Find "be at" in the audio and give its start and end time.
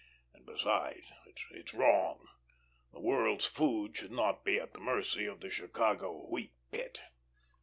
4.43-4.73